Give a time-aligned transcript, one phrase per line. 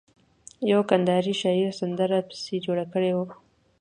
[0.71, 3.11] يوه کنداري شاعر سندره پسې جوړه کړه.